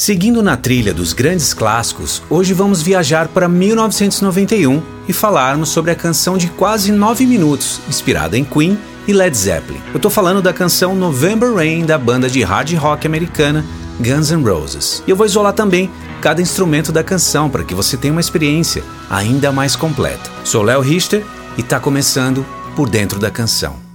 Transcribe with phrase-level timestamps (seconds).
[0.00, 5.94] Seguindo na trilha dos grandes clássicos, hoje vamos viajar para 1991 e falarmos sobre a
[5.94, 9.78] canção de quase 9 minutos, inspirada em Queen e Led Zeppelin.
[9.92, 13.62] Eu tô falando da canção November Rain da banda de hard rock americana
[13.98, 15.02] Guns N' Roses.
[15.06, 15.90] E eu vou isolar também
[16.22, 20.30] cada instrumento da canção para que você tenha uma experiência ainda mais completa.
[20.44, 21.22] Sou Léo Richter
[21.58, 22.42] e está começando
[22.74, 23.89] por dentro da canção.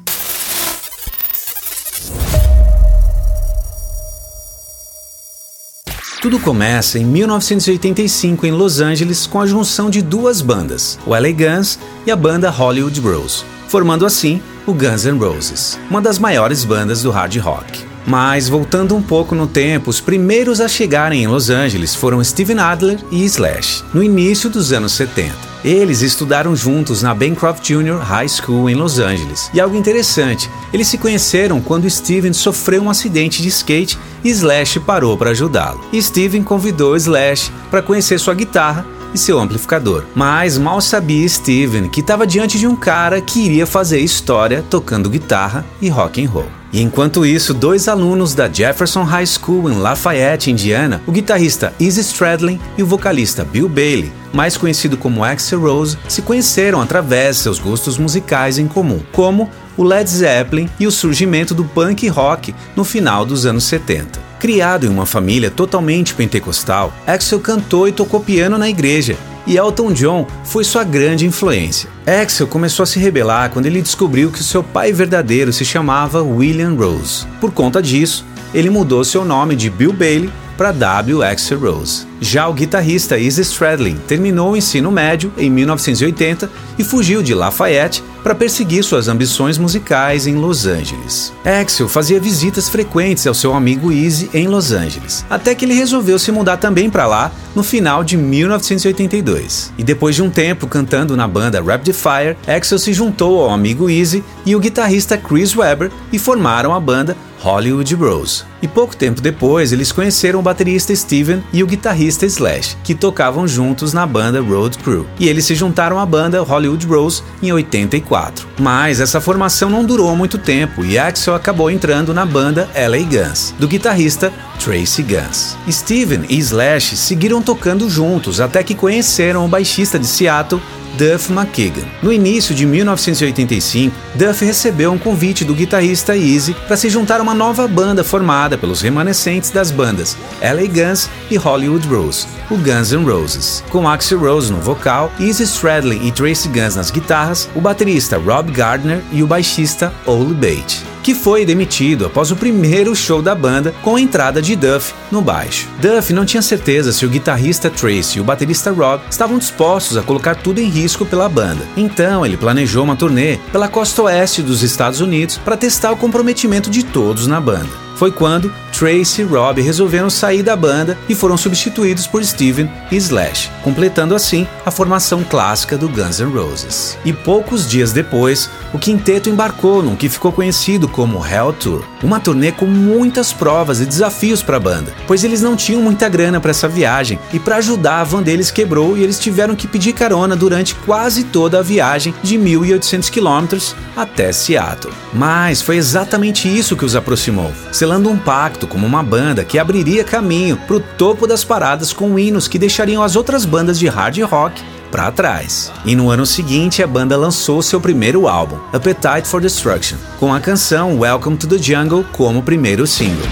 [6.25, 11.31] Tudo começa em 1985 em Los Angeles com a junção de duas bandas, o LA
[11.31, 16.65] Guns e a banda Hollywood Bros, formando assim o Guns N' Roses, uma das maiores
[16.65, 17.85] bandas do hard rock.
[18.07, 22.57] Mas voltando um pouco no tempo, os primeiros a chegarem em Los Angeles foram Steven
[22.57, 25.54] Adler e Slash, no início dos anos 70.
[25.65, 29.49] Eles estudaram juntos na Bancroft Junior High School em Los Angeles.
[29.51, 34.79] E algo interessante, eles se conheceram quando Steven sofreu um acidente de skate e Slash
[34.81, 35.83] parou para ajudá-lo.
[35.99, 40.03] Steven convidou Slash para conhecer sua guitarra e seu amplificador.
[40.13, 45.09] Mas mal sabia Steven que estava diante de um cara que iria fazer história tocando
[45.09, 46.64] guitarra e rock and roll.
[46.75, 52.01] E enquanto isso, dois alunos da Jefferson High School em Lafayette, Indiana, o guitarrista Izzy
[52.01, 57.43] Stradlin e o vocalista Bill Bailey, mais conhecido como Axel Rose, se conheceram através de
[57.43, 62.53] seus gostos musicais em comum, como o Led Zeppelin e o surgimento do punk rock
[62.75, 64.19] no final dos anos 70.
[64.37, 69.15] Criado em uma família totalmente pentecostal, Axel cantou e tocou piano na igreja
[69.47, 71.89] e Elton John foi sua grande influência.
[72.05, 76.75] Axel começou a se rebelar quando ele descobriu que seu pai verdadeiro se chamava William
[76.75, 77.25] Rose.
[77.39, 81.21] Por conta disso, ele mudou seu nome de Bill Bailey para W.
[81.21, 82.05] Axel Rose.
[82.21, 88.03] Já o guitarrista Izzy Stradlin terminou o ensino médio em 1980 e fugiu de Lafayette
[88.23, 91.31] para perseguir suas ambições musicais em Los Angeles.
[91.43, 96.17] Axel fazia visitas frequentes ao seu amigo Izzy em Los Angeles, até que ele resolveu
[96.17, 99.71] se mudar também para lá no final de 1982.
[99.77, 103.89] E depois de um tempo cantando na banda Rapid Fire, Axel se juntou ao amigo
[103.89, 107.15] Izzy e o guitarrista Chris Webber e formaram a banda
[107.45, 108.43] Hollywood Bros.
[108.59, 113.47] E pouco tempo depois, eles conheceram o baterista Steven e o guitarrista Slash, que tocavam
[113.47, 115.05] juntos na banda Road Crew.
[115.19, 118.47] E eles se juntaram à banda Hollywood Bros em 84.
[118.59, 123.53] Mas essa formação não durou muito tempo e Axel acabou entrando na banda LA Guns,
[123.59, 125.55] do guitarrista Tracy Guns.
[125.69, 130.59] Steven e Slash seguiram tocando juntos até que conheceram o baixista de Seattle,
[130.97, 131.87] Duff McKagan.
[132.01, 137.23] No início de 1985, Duff recebeu um convite do guitarrista Easy para se juntar a
[137.23, 142.91] uma nova banda formada pelos remanescentes das bandas LA Guns e Hollywood Rose, o Guns
[142.91, 143.63] N' Roses.
[143.69, 148.51] Com Axel Rose no vocal, Easy Stradlin e Tracy Guns nas guitarras, o baterista Rob
[148.51, 153.75] Gardner e o baixista Ole Bate que foi demitido após o primeiro show da banda
[153.83, 155.69] com a entrada de Duff no baixo.
[155.79, 160.01] Duff não tinha certeza se o guitarrista Tracy e o baterista Rob estavam dispostos a
[160.01, 161.61] colocar tudo em risco pela banda.
[161.77, 166.71] Então ele planejou uma turnê pela costa oeste dos Estados Unidos para testar o comprometimento
[166.71, 171.37] de todos na banda foi quando Tracy e Rob resolveram sair da banda e foram
[171.37, 176.97] substituídos por Steven e Slash, completando assim a formação clássica do Guns N' Roses.
[177.05, 182.19] E poucos dias depois, o quinteto embarcou num que ficou conhecido como Hell Tour, uma
[182.19, 186.41] turnê com muitas provas e desafios para a banda, pois eles não tinham muita grana
[186.41, 189.93] para essa viagem e para ajudar a van deles quebrou e eles tiveram que pedir
[189.93, 194.93] carona durante quase toda a viagem de 1.800 quilômetros até Seattle.
[195.13, 197.53] Mas foi exatamente isso que os aproximou
[197.85, 202.17] selando um pacto como uma banda que abriria caminho para o topo das paradas com
[202.17, 204.59] hinos que deixariam as outras bandas de hard rock
[204.89, 205.71] para trás.
[205.85, 210.39] E no ano seguinte, a banda lançou seu primeiro álbum, Appetite for Destruction, com a
[210.39, 213.27] canção Welcome to the Jungle como primeiro single.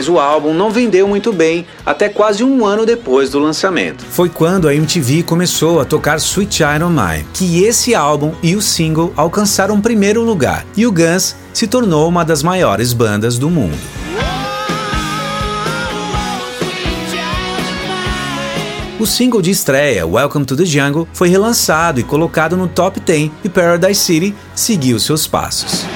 [0.00, 4.02] Mas o álbum não vendeu muito bem até quase um ano depois do lançamento.
[4.02, 8.56] Foi quando a MTV começou a tocar Sweet Child of Mine, que esse álbum e
[8.56, 13.50] o single alcançaram primeiro lugar, e o Guns se tornou uma das maiores bandas do
[13.50, 13.76] mundo.
[18.98, 23.30] O single de estreia, Welcome to the Jungle, foi relançado e colocado no top 10
[23.44, 25.89] e Paradise City seguiu seus passos.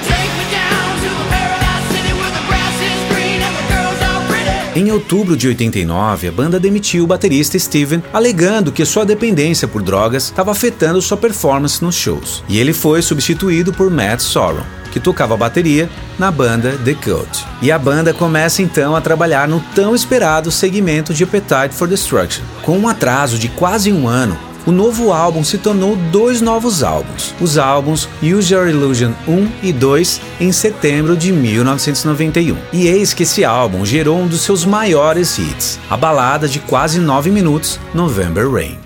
[4.75, 9.81] Em outubro de 89, a banda demitiu o baterista Steven, alegando que sua dependência por
[9.81, 12.43] drogas estava afetando sua performance nos shows.
[12.49, 15.89] E ele foi substituído por Matt Sorum, que tocava bateria
[16.19, 17.45] na banda The Cult.
[17.61, 22.43] E a banda começa então a trabalhar no tão esperado segmento de Appetite for Destruction.
[22.61, 27.35] Com um atraso de quase um ano, o novo álbum se tornou dois novos álbuns,
[27.39, 32.57] os álbuns Use Your Illusion 1 e 2 em setembro de 1991.
[32.73, 36.99] E eis que esse álbum gerou um dos seus maiores hits, a balada de quase
[36.99, 38.79] 9 minutos, November Rain.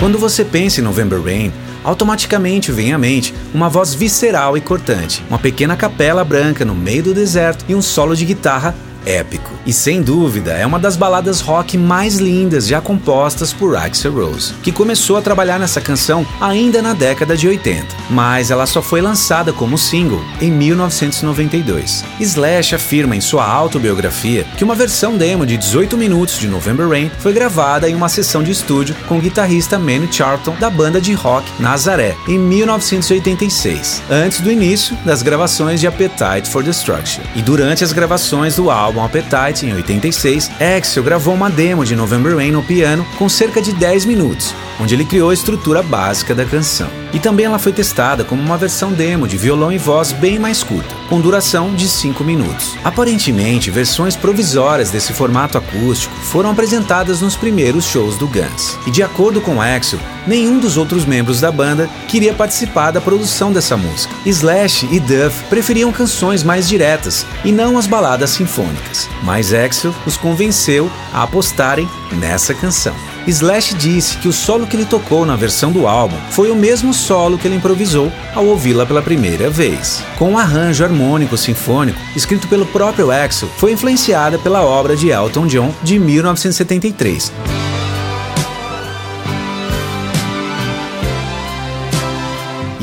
[0.00, 1.52] Quando você pensa em November Rain,
[1.82, 7.02] automaticamente vem à mente uma voz visceral e cortante, uma pequena capela branca no meio
[7.02, 8.74] do deserto e um solo de guitarra
[9.06, 9.50] épico.
[9.64, 14.52] E sem dúvida é uma das baladas rock mais lindas já compostas por Axel Rose,
[14.62, 19.00] que começou a trabalhar nessa canção ainda na década de 80, mas ela só foi
[19.00, 22.04] lançada como single em 1992.
[22.20, 27.10] Slash afirma em sua autobiografia que uma versão demo de 18 minutos de November Rain
[27.20, 31.12] foi gravada em uma sessão de estúdio com o guitarrista Manny Charlton da banda de
[31.12, 37.22] rock Nazaré em 1986, antes do início das gravações de Appetite for Destruction.
[37.34, 41.94] E durante as gravações do álbum álbum Appetite, em 86, Axel gravou uma demo de
[41.94, 46.34] November Rain no piano com cerca de 10 minutos, onde ele criou a estrutura básica
[46.34, 46.88] da canção.
[47.12, 50.62] E também ela foi testada como uma versão demo de violão e voz bem mais
[50.62, 52.76] curta, com duração de 5 minutos.
[52.84, 58.78] Aparentemente, versões provisórias desse formato acústico foram apresentadas nos primeiros shows do Guns.
[58.86, 63.52] E de acordo com Axel, nenhum dos outros membros da banda queria participar da produção
[63.52, 64.14] dessa música.
[64.24, 70.16] Slash e Duff preferiam canções mais diretas e não as baladas sinfônicas, mas Axel os
[70.16, 73.15] convenceu a apostarem nessa canção.
[73.26, 76.94] Slash disse que o solo que ele tocou na versão do álbum foi o mesmo
[76.94, 80.02] solo que ele improvisou ao ouvi-la pela primeira vez.
[80.16, 85.46] Com um arranjo harmônico sinfônico escrito pelo próprio Axel, foi influenciada pela obra de Elton
[85.46, 87.32] John de 1973.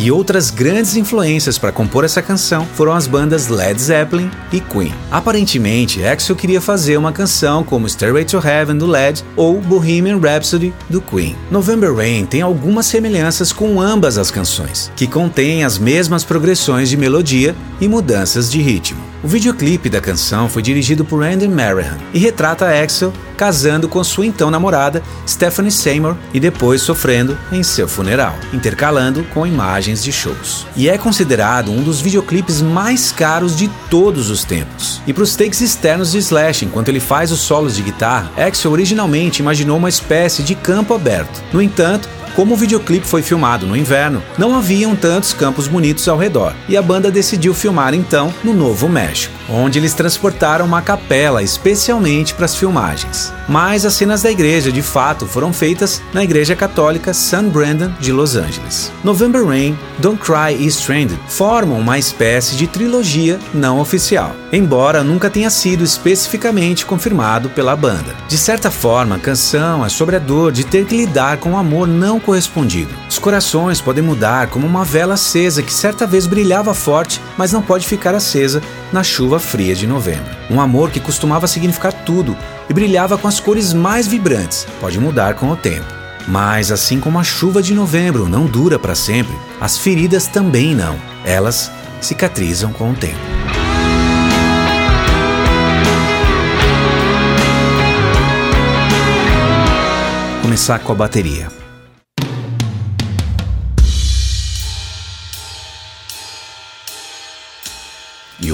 [0.03, 4.94] E outras grandes influências para compor essa canção foram as bandas Led Zeppelin e Queen.
[5.09, 10.73] Aparentemente, Axel queria fazer uma canção como Stairway to Heaven do Led ou Bohemian Rhapsody
[10.89, 11.38] do Queen.
[11.50, 16.97] November Rain tem algumas semelhanças com ambas as canções, que contêm as mesmas progressões de
[16.97, 19.12] melodia e mudanças de ritmo.
[19.23, 24.25] O videoclipe da canção foi dirigido por Andy Marahan e retrata Axel casando com sua
[24.25, 30.67] então namorada Stephanie Seymour e depois sofrendo em seu funeral, intercalando com imagens de shows.
[30.75, 35.01] E é considerado um dos videoclipes mais caros de todos os tempos.
[35.07, 38.73] E para os takes externos de Slash, enquanto ele faz os solos de guitarra, Axel
[38.73, 41.41] originalmente imaginou uma espécie de campo aberto.
[41.53, 46.18] No entanto, como o videoclipe foi filmado no inverno, não haviam tantos campos bonitos ao
[46.18, 51.44] redor, e a banda decidiu filmar então no Novo México, onde eles transportaram uma capela
[51.44, 53.31] especialmente para as filmagens.
[53.47, 58.12] Mas as cenas da igreja de fato foram feitas na Igreja Católica San Brandon de
[58.12, 58.91] Los Angeles.
[59.03, 65.29] November Rain, Don't Cry e Stranded formam uma espécie de trilogia não oficial, embora nunca
[65.29, 68.15] tenha sido especificamente confirmado pela banda.
[68.27, 71.57] De certa forma, a canção é sobre a dor de ter que lidar com o
[71.57, 72.89] amor não correspondido.
[73.07, 77.61] Os corações podem mudar como uma vela acesa que certa vez brilhava forte, mas não
[77.61, 78.61] pode ficar acesa
[78.91, 80.35] na chuva fria de novembro.
[80.49, 82.35] Um amor que costumava significar tudo
[82.69, 85.85] e brilhava com as cores mais vibrantes, pode mudar com o tempo.
[86.27, 90.97] Mas assim como a chuva de novembro não dura para sempre, as feridas também não.
[91.25, 91.69] Elas
[92.01, 93.19] cicatrizam com o tempo.
[100.41, 101.47] Começar com a bateria.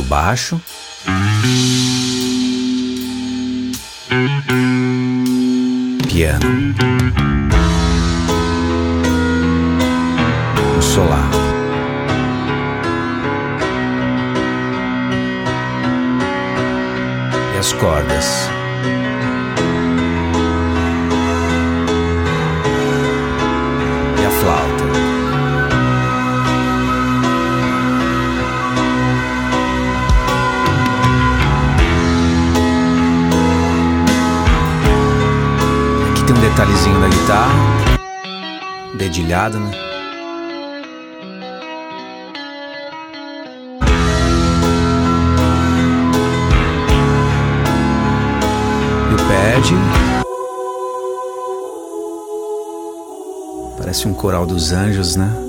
[0.10, 0.60] Baixo.
[6.08, 6.50] Piano.
[10.78, 11.30] O solar.
[17.54, 18.50] E as cordas.
[24.20, 24.79] E a flauta.
[36.30, 37.54] Tem um detalhezinho da guitarra.
[38.94, 39.72] Dedilhado, né?
[49.10, 49.74] E o pad.
[53.78, 55.49] Parece um coral dos anjos, né?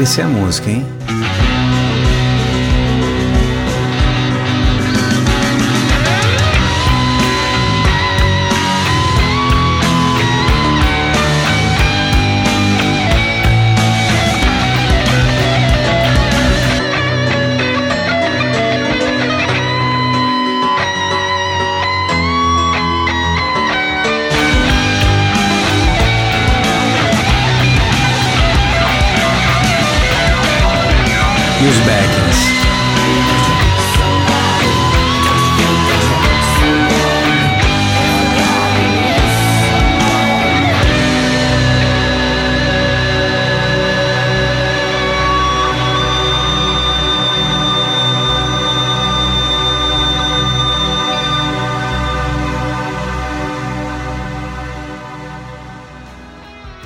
[0.00, 1.09] crescer a música, hein?
[31.62, 31.78] E os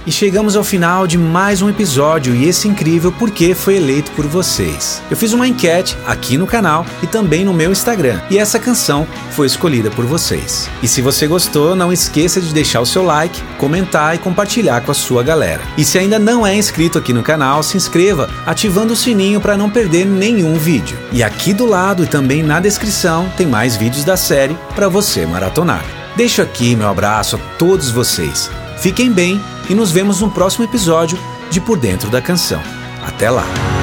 [0.07, 4.27] E chegamos ao final de mais um episódio e esse incrível porque foi eleito por
[4.27, 5.03] vocês.
[5.11, 9.07] Eu fiz uma enquete aqui no canal e também no meu Instagram e essa canção
[9.31, 10.69] foi escolhida por vocês.
[10.83, 14.91] E se você gostou, não esqueça de deixar o seu like, comentar e compartilhar com
[14.91, 15.63] a sua galera.
[15.79, 19.57] E se ainda não é inscrito aqui no canal, se inscreva ativando o sininho para
[19.57, 20.99] não perder nenhum vídeo.
[21.13, 25.25] E aqui do lado e também na descrição tem mais vídeos da série para você
[25.25, 25.83] maratonar.
[26.15, 28.51] Deixo aqui meu abraço a todos vocês.
[28.77, 31.19] Fiquem bem e nos vemos no próximo episódio
[31.51, 32.63] de Por Dentro da Canção.
[33.03, 33.74] Até lá!